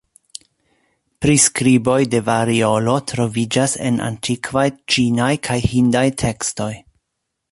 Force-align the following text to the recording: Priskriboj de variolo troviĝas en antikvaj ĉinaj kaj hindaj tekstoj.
Priskriboj 1.25 1.97
de 2.13 2.21
variolo 2.29 2.95
troviĝas 3.11 3.77
en 3.91 4.01
antikvaj 4.07 4.65
ĉinaj 4.95 5.31
kaj 5.51 5.59
hindaj 5.75 6.05
tekstoj. 6.25 6.73